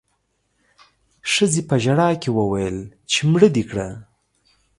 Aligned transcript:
ښځې 1.31 1.61
په 1.69 1.75
ژړا 1.83 2.09
کې 2.21 2.29
وويل 2.37 2.77
چې 3.11 3.19
مړه 3.31 3.49
دې 3.55 3.63
کړه 3.69 3.87